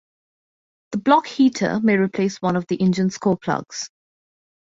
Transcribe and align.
The 0.93 0.97
block 0.97 1.27
heater 1.27 1.79
may 1.79 1.95
replace 1.95 2.41
one 2.41 2.55
of 2.55 2.65
the 2.65 2.81
engine's 2.81 3.19
core 3.19 3.37
plugs. 3.37 3.91